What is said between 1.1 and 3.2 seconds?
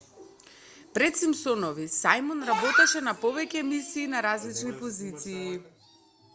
симпсонови сајмон работеше на